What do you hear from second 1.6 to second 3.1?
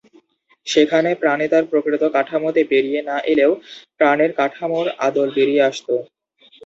প্রকৃত কাঠামোতে বেরিয়ে